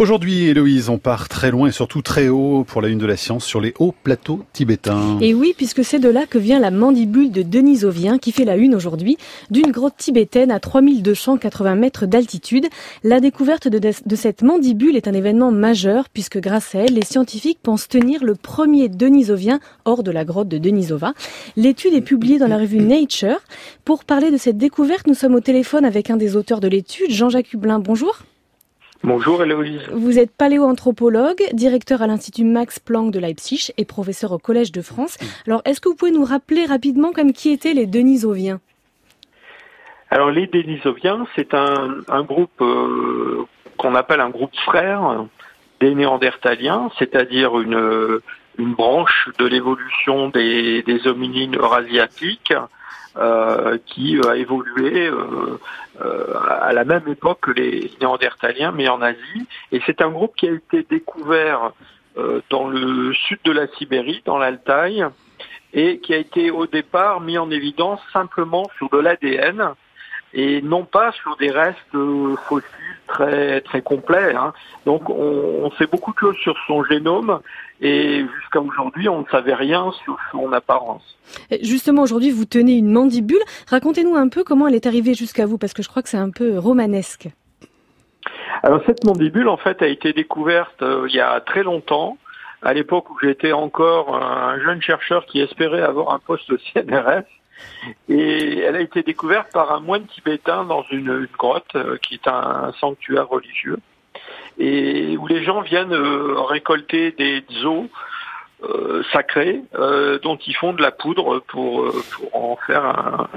[0.00, 3.16] Aujourd'hui, Héloïse, on part très loin et surtout très haut pour la une de la
[3.16, 5.18] science sur les hauts plateaux tibétains.
[5.20, 8.54] Et oui, puisque c'est de là que vient la mandibule de Denisovien qui fait la
[8.54, 9.18] une aujourd'hui
[9.50, 12.68] d'une grotte tibétaine à 3280 mètres d'altitude.
[13.02, 17.04] La découverte de, de, cette mandibule est un événement majeur puisque grâce à elle, les
[17.04, 21.12] scientifiques pensent tenir le premier Denisovien hors de la grotte de Denisova.
[21.56, 23.40] L'étude est publiée dans la revue Nature.
[23.84, 27.10] Pour parler de cette découverte, nous sommes au téléphone avec un des auteurs de l'étude,
[27.10, 27.80] Jean-Jacques Hublin.
[27.80, 28.22] Bonjour.
[29.04, 29.82] Bonjour Héloïse.
[29.92, 34.82] Vous êtes paléoanthropologue, directeur à l'Institut Max Planck de Leipzig et professeur au Collège de
[34.82, 35.18] France.
[35.46, 38.60] Alors, est-ce que vous pouvez nous rappeler rapidement comme qui étaient les Denisoviens?
[40.10, 43.44] Alors, les Denisoviens, c'est un, groupe euh,
[43.76, 45.26] qu'on appelle un groupe frère
[45.80, 48.20] des Néandertaliens, c'est-à-dire une,
[48.58, 52.52] une branche de l'évolution des, des hominines eurasiatiques
[53.16, 55.58] euh, qui a évolué euh,
[56.00, 59.46] euh, à la même époque que les Néandertaliens, mais en Asie.
[59.72, 61.72] Et c'est un groupe qui a été découvert
[62.50, 65.04] dans le sud de la Sibérie, dans l'Altaï,
[65.72, 69.74] et qui a été au départ mis en évidence simplement sur de l'ADN
[70.34, 71.78] et non pas sur des restes
[72.48, 72.68] fossiles
[73.06, 74.34] très très complets.
[74.34, 74.52] Hein.
[74.84, 77.40] Donc on, on, sait beaucoup de choses sur son génome
[77.80, 81.02] et jusqu'à aujourd'hui on ne savait rien sur son apparence.
[81.62, 83.42] Justement aujourd'hui vous tenez une mandibule.
[83.68, 86.16] Racontez-nous un peu comment elle est arrivée jusqu'à vous parce que je crois que c'est
[86.16, 87.28] un peu romanesque.
[88.62, 92.18] Alors cette mandibule en fait a été découverte euh, il y a très longtemps
[92.62, 97.24] à l'époque où j'étais encore un jeune chercheur qui espérait avoir un poste au CNRS.
[98.08, 102.28] Et elle a été découverte par un moine tibétain dans une, grotte euh, qui est
[102.28, 103.78] un sanctuaire religieux
[104.58, 107.86] et où les gens viennent euh, récolter des os
[108.64, 109.62] euh, sacrés
[110.22, 111.92] dont ils font de la poudre pour,
[112.32, 113.28] en faire un,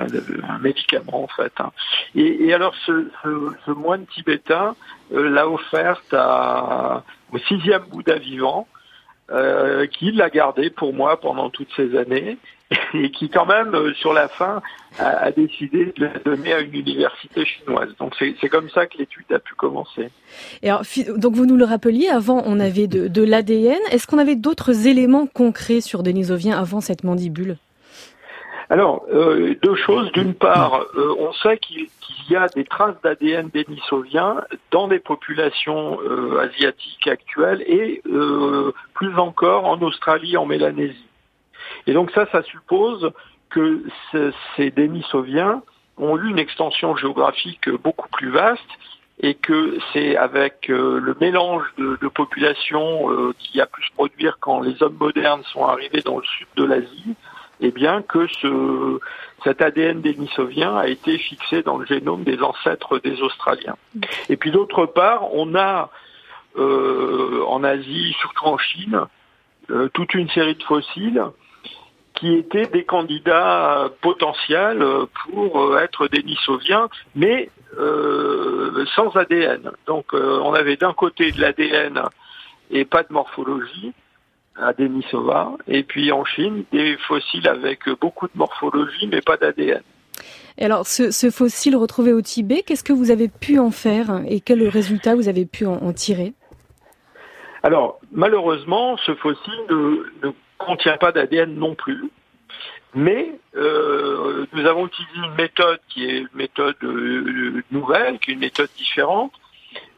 [0.59, 1.53] médicament en fait.
[1.59, 1.71] Hein.
[2.15, 4.75] Et, alors ce, moine tibétain
[5.11, 6.15] l'a offerte
[7.31, 8.67] au sixième Bouddha vivant
[9.91, 12.37] qui l'a gardé pour moi pendant toutes ces années
[12.93, 14.61] et qui quand même, euh, sur la fin,
[14.99, 17.89] a, décidé de la donner à une université chinoise.
[17.99, 20.09] Donc c'est comme ça que l'étude a pu commencer.
[20.61, 20.83] Et alors,
[21.17, 23.79] donc vous nous le rappeliez, avant on avait de, de l'ADN.
[23.91, 27.57] Est-ce qu'on avait d'autres éléments concrets sur Denisovien avant cette mandibule?
[28.71, 30.11] Alors, euh, deux choses.
[30.13, 31.89] D'une part, euh, on sait qu'il
[32.29, 34.37] y a des traces d'ADN dénisovien
[34.71, 35.99] dans les populations
[36.39, 38.01] asiatiques actuelles et
[38.93, 41.05] plus encore en Australie, en Mélanésie.
[41.85, 43.11] Et donc ça, ça suppose
[43.49, 43.83] que
[44.55, 45.61] ces Denisoviens
[45.97, 48.61] ont eu une extension géographique beaucoup plus vaste
[49.21, 54.37] et que c'est avec euh, le mélange de, populations euh, qui a pu se produire
[54.39, 57.15] quand les hommes modernes sont arrivés dans le sud de l'Asie,
[57.61, 58.99] eh bien que ce,
[59.43, 63.75] cet ADN dénisovien a été fixé dans le génome des ancêtres des Australiens.
[64.29, 65.89] Et puis d'autre part, on a
[66.57, 69.01] euh, en Asie, surtout en Chine,
[69.93, 71.23] toute une série de fossiles
[72.21, 74.85] qui étaient des candidats potentiels
[75.25, 79.71] pour euh, être des Nisoviens, mais euh, sans ADN.
[79.87, 82.03] Donc euh, on avait d'un côté de l'ADN
[82.69, 83.93] et pas de morphologie
[84.55, 89.81] à Denisova, et puis en Chine, des fossiles avec beaucoup de morphologie, mais pas d'ADN.
[90.57, 94.41] Et alors, ce, fossile retrouvé au Tibet, qu'est-ce que vous avez pu en faire et
[94.41, 96.33] quels résultats vous avez pu en, tirer?
[97.63, 102.09] Alors, malheureusement, ce fossile ne contient pas d'ADN non plus.
[102.93, 108.33] Mais euh, nous avons utilisé une méthode qui est une méthode euh, nouvelle, qui est
[108.33, 109.31] une méthode différente,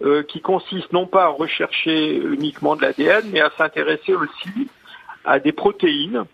[0.01, 4.69] euh, qui consiste non pas à rechercher uniquement de l'ADN, mais à s'intéresser aussi
[5.25, 6.25] à des protéines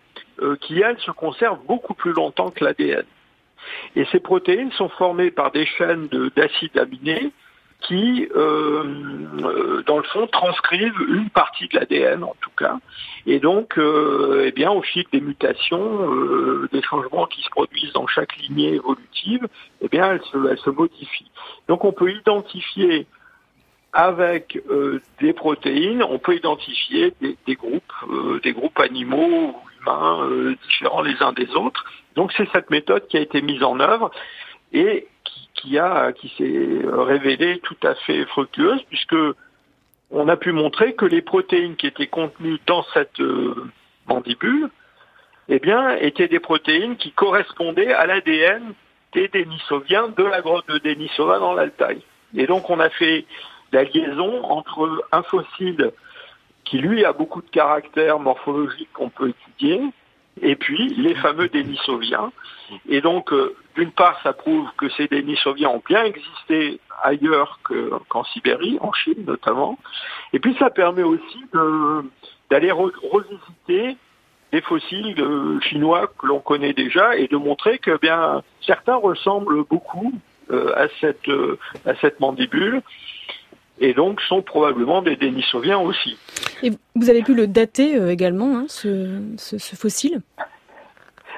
[0.62, 3.04] qui, elles, se conservent beaucoup plus longtemps que l'ADN.
[3.98, 7.34] Et ces protéines sont formées par des chaînes d'acides aminés
[7.82, 8.84] qui, euh,
[9.44, 12.78] euh, dans le fond, transcrivent une partie de l'ADN en tout cas.
[13.26, 17.94] Et donc, euh, eh bien, au fil des mutations, euh, des changements qui se produisent
[17.94, 19.48] dans chaque lignée évolutive,
[19.82, 21.32] eh bien, elles se, elles se modifient.
[21.70, 23.08] Donc, on peut identifier
[23.94, 27.94] avec euh, des protéines, on peut identifier des, des groupes,
[28.44, 31.86] des groupes animaux ou humains différents les uns des autres.
[32.16, 34.12] Donc, c'est cette méthode qui a été mise en œuvre
[34.74, 35.08] et
[35.56, 39.16] qui a qui s'est révélée tout à fait fructueuse puisque
[40.12, 43.70] on a pu montrer que les protéines qui étaient contenues dans cette euh,
[44.08, 44.70] mandibule
[45.50, 48.74] eh bien étaient des protéines qui correspondaient à l'ADN
[49.14, 52.02] des Denisoviens de la grotte de Denisova dans l'Altaï.
[52.36, 53.26] Et donc on a fait
[53.72, 55.92] la liaison entre un fossile
[56.66, 59.82] qui lui a beaucoup de caractères morphologiques qu'on peut étudier
[60.42, 62.32] et puis les fameux Denisoviens.
[62.88, 67.60] Et donc, euh, d'une part, ça prouve que ces Denisoviens ont bien existé ailleurs
[68.10, 69.78] qu'en Sibérie, en Chine notamment.
[70.34, 71.46] Et puis ça permet aussi
[72.52, 73.98] d'aller revisiter
[74.52, 75.16] des fossiles
[75.62, 80.14] chinois que l'on connaît déjà et de montrer que bien certains ressemblent beaucoup
[81.00, 81.30] cette
[81.86, 82.82] à cette mandibule
[83.80, 86.18] et donc sont probablement des Denisoviens aussi.
[86.64, 90.22] Et vous avez pu le dater également, hein, ce, ce, fossile?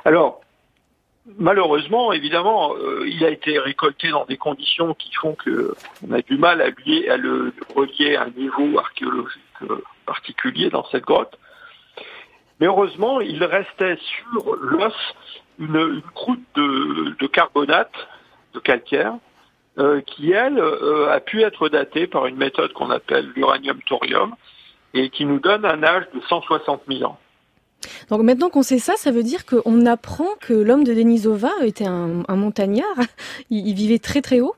[0.06, 0.42] Alors,
[1.38, 6.38] malheureusement, évidemment, euh, il a été récolté dans des conditions qui font qu'on a du
[6.38, 11.38] mal à, lier, à le relier à un niveau archéologique euh, particulier dans cette grotte.
[12.60, 14.94] Mais heureusement, il restait sur l'os
[15.60, 17.94] une, croûte de, carbonate,
[18.54, 19.16] de calcaire,
[19.78, 20.62] euh, qui, elle,
[21.10, 24.36] a pu être datée par une méthode qu'on appelle l'uranium-thorium,
[24.94, 27.18] et qui nous donne un âge de 160 000 ans.
[28.10, 31.88] Donc maintenant qu'on sait ça, ça veut dire qu'on apprend que l'homme de Denisova était
[31.88, 32.86] un, montagnard.
[33.50, 34.56] Il, vivait très très haut.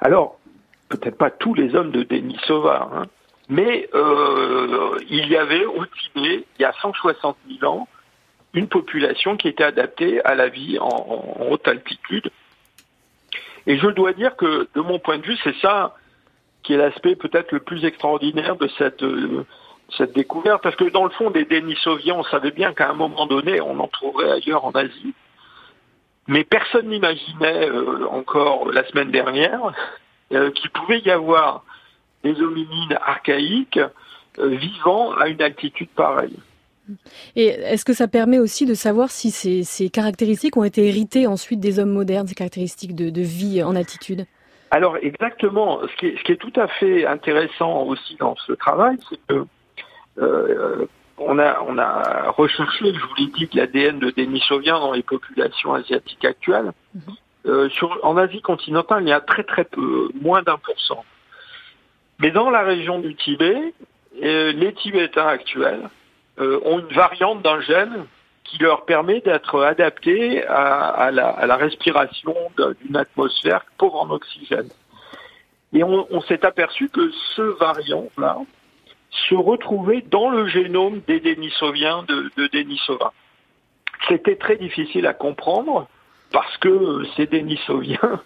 [0.00, 0.38] Alors,
[0.88, 3.02] peut-être pas tous les hommes de Denisova, hein,
[3.48, 7.88] mais euh, il y avait au Tibet, il y a 160 000 ans,
[8.54, 12.30] une population qui était adaptée à la vie en, haute altitude.
[13.68, 15.94] Et je dois dire que, de mon point de vue, c'est ça
[16.62, 19.44] qui est l'aspect peut-être le plus extraordinaire de cette euh,
[19.96, 23.26] cette découverte, parce que dans le fond, des Denisoviens, on savait bien qu'à un moment
[23.26, 25.14] donné, on en trouverait ailleurs en Asie.
[26.26, 29.60] Mais personne n'imaginait euh, encore la semaine dernière
[30.32, 31.64] euh, qu'il pouvait y avoir
[32.24, 33.80] des hominines archaïques
[34.38, 36.38] vivant à une altitude pareille.
[37.36, 41.60] Et est-ce que ça permet aussi de savoir si ces, caractéristiques ont été héritées ensuite
[41.60, 44.26] des hommes modernes, ces caractéristiques de, vie en altitude
[44.70, 48.96] Alors exactement, ce qui, ce qui, est, tout à fait intéressant aussi dans ce travail,
[49.08, 49.44] c'est que
[50.20, 50.86] euh,
[51.18, 55.74] on a, on a recherché, je vous l'ai dit, l'ADN de Denisovien dans les populations
[55.74, 56.72] asiatiques actuelles.
[56.94, 57.02] Mhm.
[57.46, 61.04] Euh, sur, en Asie continentale, il y a très très peu, moins d'un pour cent.
[62.18, 63.74] Mais dans la région du Tibet,
[64.22, 65.88] euh, les Tibétains actuels
[66.38, 68.06] ont une variante d'un gène
[68.44, 72.34] qui leur permet d'être adaptés à, la, respiration
[72.80, 74.68] d'une atmosphère pauvre en oxygène.
[75.74, 78.38] Et on, s'est aperçu que ce variant-là,
[79.10, 83.12] se retrouver dans le génome des Denisoviens de, de Denisova.
[84.08, 85.88] C'était très difficile à comprendre
[86.32, 88.20] parce que ces Denisoviens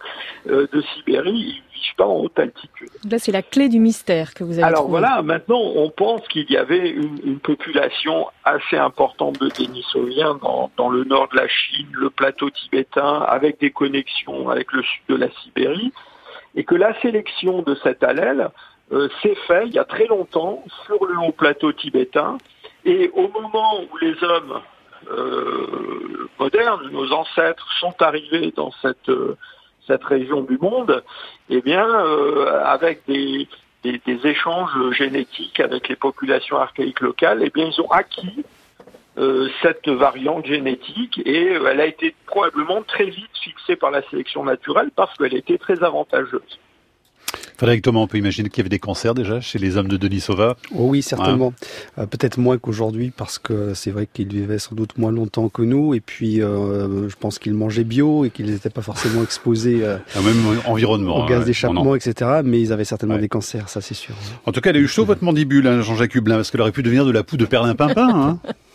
[0.48, 2.90] euh, de Sibérie, ils vivent pas en haute altitude.
[3.08, 6.50] Là, c'est la clé du mystère que vous avez Alors voilà, maintenant, on pense qu'il
[6.50, 11.88] y avait une, population assez importante de Denisoviens dans, dans le nord de la Chine,
[11.92, 15.92] le plateau tibétain, avec des connexions avec le sud de la Sibérie,
[16.54, 18.48] et que la sélection de cet allèle
[18.92, 22.38] euh, s'est fait il y a très longtemps sur le haut plateau tibétain.
[22.84, 24.60] Et au moment où les hommes
[25.10, 25.91] euh,
[26.38, 29.36] modernes, nos ancêtres, sont arrivés dans cette euh,
[29.88, 31.02] cette région du monde,
[31.50, 31.84] eh bien,
[32.64, 33.48] avec des,
[33.82, 38.44] des, échanges génétiques avec les populations archaïques locales, eh bien, ils ont acquis
[39.60, 44.92] cette variante génétique et elle a été probablement très vite fixée par la sélection naturelle
[44.94, 46.60] parce qu'elle était très avantageuse.
[47.62, 49.96] Frédéric Thomas, on peut imaginer qu'il y avait des cancers déjà chez les hommes de
[49.96, 51.52] Denisova oh Oui, certainement.
[51.96, 55.62] Euh, peut-être moins qu'aujourd'hui parce que c'est vrai qu'ils vivaient sans doute moins longtemps que
[55.62, 59.84] nous et puis euh, je pense qu'ils mangeaient bio et qu'ils n'étaient pas forcément exposés
[59.84, 62.40] euh, au même environnement, au gaz hein, d'échappement, etc.
[62.42, 64.16] Mais ils avaient certainement des cancers, ça c'est sûr.
[64.44, 66.72] En tout cas, elle a eu chaud votre mandibule, hein, Jean-Jacques Hublin, parce qu'elle aurait
[66.72, 68.08] pu devenir de la poudre de perlimpinpin.
[68.12, 68.38] Hein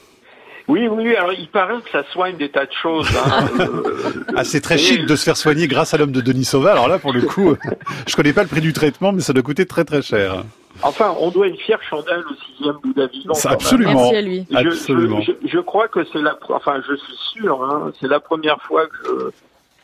[0.68, 3.08] Oui, oui, alors il paraît que ça soigne des tas de choses.
[3.16, 3.48] Hein.
[4.36, 6.74] ah, c'est très chic de se faire soigner grâce à l'homme de Denis Sauva.
[6.74, 7.56] Alors là, pour le coup,
[8.08, 10.44] je connais pas le prix du traitement, mais ça doit coûter très très cher.
[10.84, 13.34] Enfin, on doit une fière chandelle au sixième Bouddha vivant.
[13.46, 13.94] Absolument.
[13.94, 14.46] Merci à lui.
[14.52, 15.22] Je, absolument.
[15.22, 19.32] Je, crois que c'est la, enfin, je suis sûr, hein, c'est la première fois que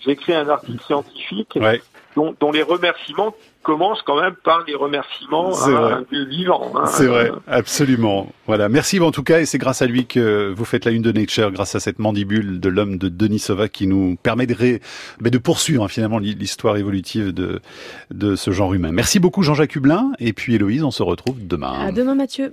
[0.06, 1.82] j'écris un article scientifique ouais
[2.16, 6.72] dont, les remerciements commencent quand même par les remerciements à un vivant.
[6.76, 6.86] Hein.
[6.88, 8.28] C'est vrai, absolument.
[8.46, 11.02] Voilà, merci en tout cas, et c'est grâce à lui que vous faites la une
[11.02, 14.80] de Nature, grâce à cette mandibule de l'homme de Denisova qui nous permet de,
[15.22, 17.62] de poursuivre hein, finalement l'histoire évolutive de,
[18.12, 18.92] de ce genre humain.
[18.92, 21.88] Merci beaucoup Jean-Jacques Hublin, et puis Héloïse, on se retrouve demain.
[21.88, 22.52] À demain Mathieu.